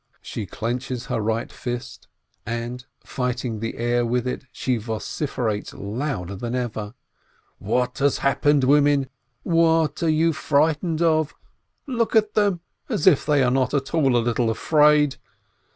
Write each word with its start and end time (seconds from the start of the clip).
She 0.23 0.47
clenches 0.47 1.05
her 1.05 1.21
right 1.21 1.51
fist, 1.51 2.07
and, 2.43 2.83
fighting 3.05 3.59
the 3.59 3.77
air 3.77 4.03
with 4.03 4.25
it, 4.25 4.45
she 4.51 4.77
vociferates 4.77 5.75
louder 5.75 6.35
than 6.35 6.55
ever: 6.55 6.95
"What 7.59 7.99
has 7.99 8.17
happened, 8.17 8.63
women? 8.63 9.09
What 9.43 10.01
are 10.01 10.09
you 10.09 10.33
fright 10.33 10.81
ened 10.81 11.01
of? 11.03 11.35
Look 11.85 12.15
at 12.15 12.33
them, 12.33 12.61
if 12.89 13.27
they 13.27 13.43
are 13.43 13.51
not 13.51 13.75
all 13.93 14.15
a 14.17 14.25
little 14.25 14.49
afraid! 14.49 15.17